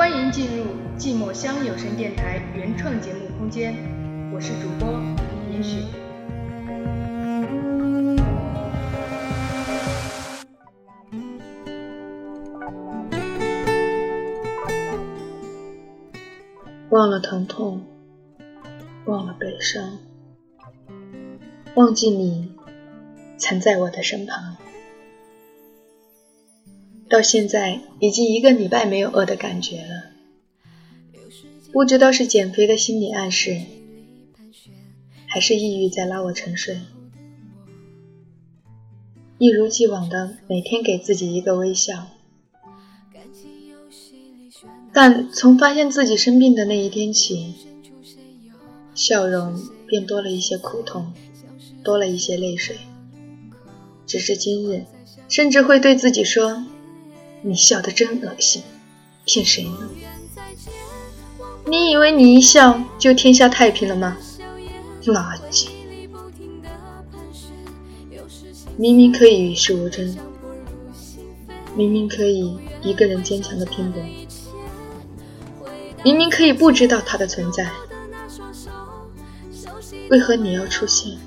[0.00, 0.64] 欢迎进入
[0.96, 3.74] 寂寞乡有声电台原创节目空间，
[4.32, 4.98] 我是主播
[5.52, 5.76] 严雪。
[16.88, 17.84] 忘了疼痛，
[19.04, 19.98] 忘了悲伤，
[21.74, 22.54] 忘记你
[23.36, 24.56] 曾在我的身旁。
[27.10, 30.04] 到现在已经一个礼拜没有饿的感觉了，
[31.72, 33.60] 不知道是减肥的心理暗示，
[35.26, 36.78] 还是抑郁在拉我沉睡。
[39.38, 42.06] 一如既往的每天给自己一个微笑，
[44.92, 47.54] 但从发现自己生病的那一天起，
[48.94, 51.12] 笑容便多了一些苦痛，
[51.82, 52.76] 多了一些泪水。
[54.06, 54.84] 只是今日，
[55.28, 56.64] 甚至会对自己说。
[57.42, 58.62] 你笑得真恶心，
[59.24, 59.88] 骗谁呢？
[61.66, 64.16] 你以为你一笑就天下太平了吗？
[65.04, 65.68] 垃圾！
[68.76, 70.16] 明明可以与世无争，
[71.74, 74.02] 明明可以一个人坚强的拼搏，
[76.02, 77.70] 明明可以不知道他的存在，
[80.10, 81.18] 为何你要出现？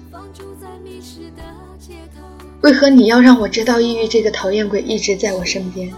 [2.64, 5.94] 为何你要让我知道抑郁这个讨厌鬼一直在我身边？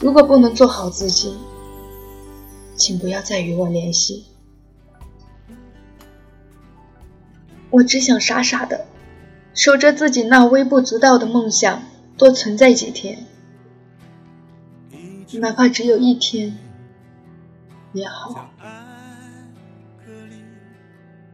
[0.00, 1.36] 如果不能做好自己，
[2.74, 4.24] 请不要再与我联系。
[7.68, 8.86] 我只想傻傻的
[9.52, 11.82] 守着自己那微不足道的梦想，
[12.16, 13.26] 多存在几天，
[15.32, 16.56] 哪怕只有一天
[17.92, 18.48] 也好。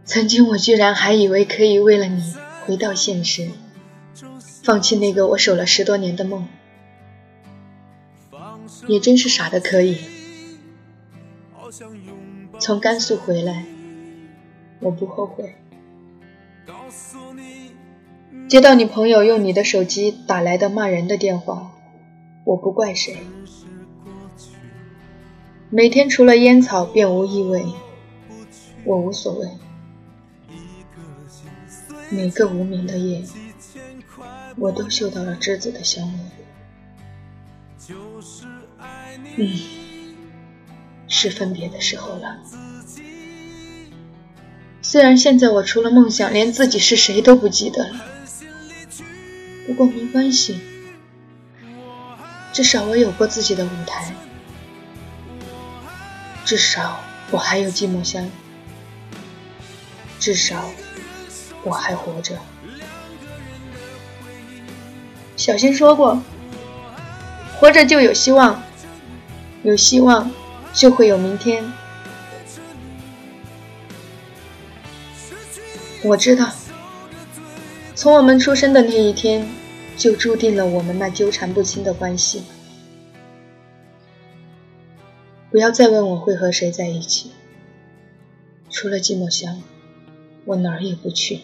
[0.05, 2.35] 曾经我居然还以为可以为了你。
[2.71, 3.51] 回到现实，
[4.63, 6.47] 放弃那个我守了十多年的梦，
[8.87, 9.99] 也真是傻的可以。
[12.61, 13.65] 从甘肃回来，
[14.79, 15.57] 我不后悔。
[18.49, 21.73] 接到你朋友用你的手机打来的骂人的电话，
[22.45, 23.17] 我不怪谁。
[25.71, 27.65] 每天除了烟草便无异味，
[28.85, 29.49] 我无所谓。
[32.13, 33.23] 每个无眠的夜，
[34.57, 37.95] 我都嗅到了栀子的香味。
[39.37, 39.59] 嗯，
[41.07, 42.37] 是分别的时候了。
[44.83, 48.05] 虽然现在我除了梦想，连自己是谁都不记得了，
[49.69, 50.59] 不过没关系，
[52.53, 54.13] 至少我有过自己的舞台，
[56.45, 56.99] 至少
[57.31, 58.29] 我还有寂寞香，
[60.19, 60.69] 至少。
[61.63, 62.37] 我还活着。
[65.37, 66.23] 小新说过
[67.59, 68.63] ：“活着就有希望，
[69.63, 70.31] 有希望
[70.73, 71.65] 就会有明天。”
[76.03, 76.51] 我知道，
[77.95, 79.47] 从我们出生的那一天，
[79.97, 82.43] 就注定了我们那纠缠不清的关系。
[85.51, 87.33] 不要再问我会和谁在一起，
[88.71, 89.61] 除了寂寞香。
[90.47, 91.41] 我哪儿也不去。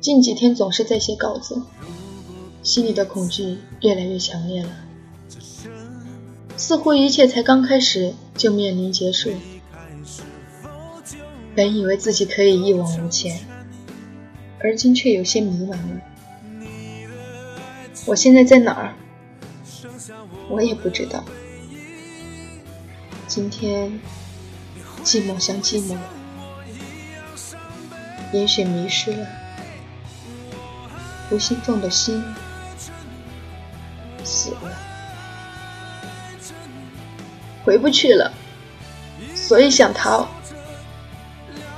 [0.00, 1.62] 近几天总是在写稿子，
[2.62, 4.70] 心里的恐惧越来越强烈了。
[6.56, 9.30] 似乎一切才刚开始就面临结束。
[11.54, 13.40] 本以为自己可以一往无前，
[14.60, 16.00] 而今却有些迷茫了。
[18.06, 18.94] 我现在在哪儿？
[20.48, 21.24] 我也不知道。
[23.26, 24.00] 今天。
[25.02, 25.96] 寂寞像寂寞，
[28.34, 29.26] 也许迷失了，
[31.30, 32.22] 无心中的心
[34.24, 34.76] 死了，
[37.64, 38.32] 回不去了，
[39.34, 40.28] 所以想逃，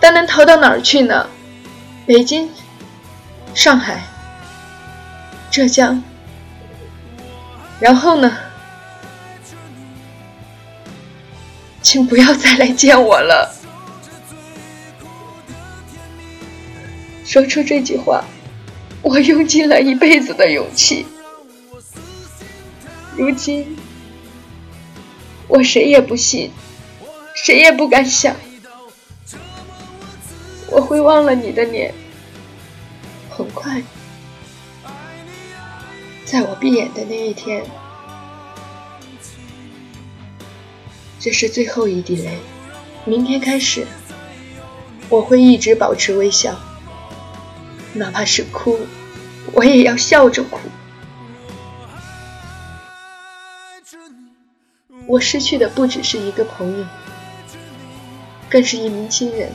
[0.00, 1.28] 但能逃到哪儿去呢？
[2.06, 2.50] 北京、
[3.54, 4.02] 上海、
[5.50, 6.02] 浙江，
[7.78, 8.38] 然后呢？
[11.82, 13.54] 请不要再来见我了。
[17.24, 18.24] 说出这句话，
[19.02, 21.04] 我用尽了一辈子的勇气。
[23.16, 23.76] 如今，
[25.48, 26.50] 我谁也不信，
[27.34, 28.34] 谁也不敢想，
[30.70, 31.92] 我会忘了你的脸。
[33.28, 33.82] 很快，
[36.24, 37.64] 在我闭眼的那一天。
[41.18, 42.38] 这是最后一滴泪，
[43.04, 43.86] 明天开始，
[45.08, 46.58] 我会一直保持微笑，
[47.94, 48.78] 哪怕是哭
[49.52, 50.58] 我也要笑着哭。
[55.06, 56.86] 我失去的不只是一个朋友
[58.48, 59.50] 更是一名亲人。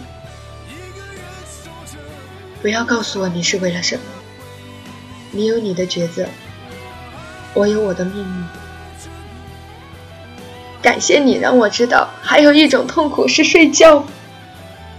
[2.62, 4.02] 不要告诉我你是为了什么
[5.32, 6.28] 你有你的抉择
[7.54, 8.46] 我有我的命运。
[10.82, 14.04] 感谢你让我知道还有一种痛苦是睡觉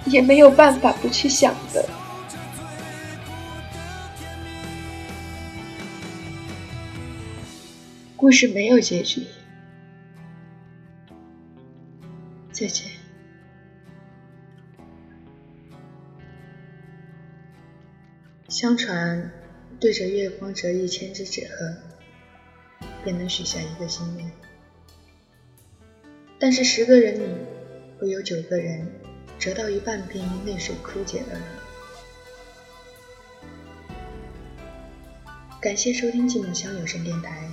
[0.06, 1.97] 也没有办法不去想的。
[8.18, 9.24] 故事没有结局，
[12.50, 12.90] 再见。
[18.48, 19.30] 相传，
[19.78, 21.76] 对着月光折一千只纸鹤，
[23.04, 24.28] 便能许下一个心愿。
[26.40, 27.36] 但是十个人里，
[28.00, 28.84] 会有九个人
[29.38, 31.42] 折到一半便因泪水枯竭而亡。
[35.60, 37.48] 感谢收听寂寞乡有声电台，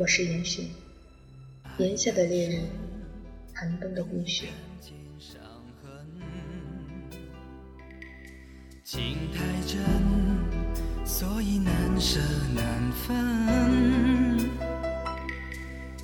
[0.00, 0.62] 我是严雪。
[1.78, 2.60] 炎夏的烈日，
[3.52, 4.46] 寒冬的冰雪。
[8.84, 9.80] 情太真，
[11.04, 12.20] 所以难舍
[12.54, 14.48] 难分。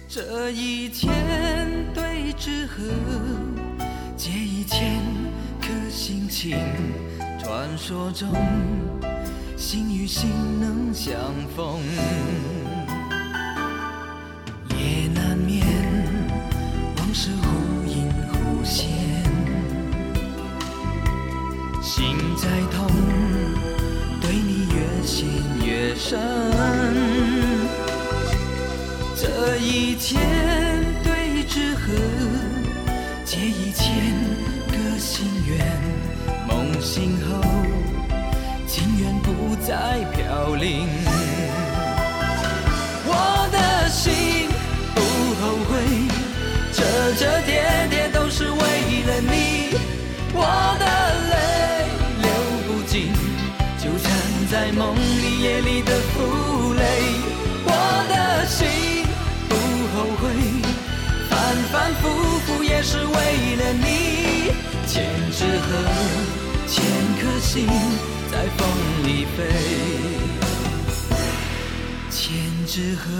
[0.08, 2.82] 这一天对纸鹤，
[4.16, 5.00] 借一千
[5.60, 6.58] 颗心情。
[7.38, 8.28] 传说中，
[9.56, 10.28] 心与心
[10.60, 11.14] 能相
[11.56, 11.80] 逢。
[21.84, 22.90] 心在痛，
[24.18, 25.28] 对你越陷
[25.62, 26.18] 越深。
[29.14, 30.18] 这一千
[31.02, 31.92] 对纸鹤，
[33.26, 34.14] 借一千
[34.68, 35.58] 个心愿。
[36.48, 37.42] 梦醒后，
[38.66, 40.88] 情缘不再飘零。
[66.66, 66.84] 千
[67.20, 67.66] 颗心
[68.30, 68.66] 在风
[69.06, 69.44] 里飞，
[72.10, 72.34] 千
[72.66, 73.10] 纸鹤，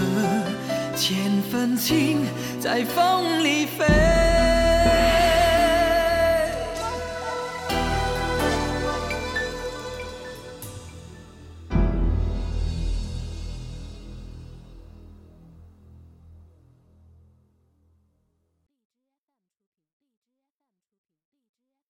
[0.95, 2.25] 千份情
[2.59, 4.34] 在风里飞。